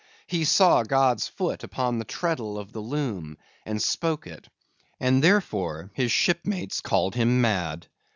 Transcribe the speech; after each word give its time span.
He 0.25 0.45
saw 0.45 0.81
God's 0.81 1.27
foot 1.27 1.63
upon 1.63 1.99
the 1.99 2.05
treadle 2.05 2.57
of 2.57 2.71
the 2.73 2.79
loom, 2.79 3.37
and 3.67 3.79
spoke 3.79 4.25
it; 4.25 4.47
and 4.99 5.23
therefore 5.23 5.91
his 5.93 6.11
shipmates 6.11 6.81
called 6.81 7.13
him 7.13 7.39
mad. 7.39 7.85